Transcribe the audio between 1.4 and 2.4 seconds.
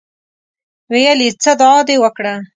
څه دعا دې وکړه.